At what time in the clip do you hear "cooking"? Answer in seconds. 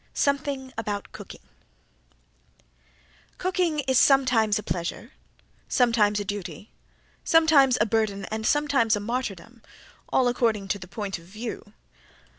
1.11-1.43, 3.37-3.81